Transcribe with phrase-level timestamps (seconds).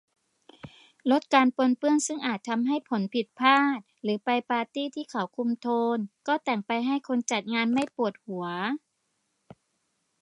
[1.11, 8.45] ลดการปนเปื้อนซึ่งอาจทำให้ผลผิดพลาด หรือไปปาร์ตี้ที่เขาคุมโทน ก็แต่งไปให้คนจัดงานไม่ปวดหัว